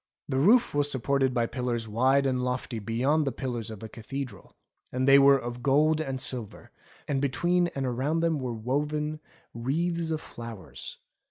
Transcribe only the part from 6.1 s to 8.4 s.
silver, fretted into foliage, and between and around them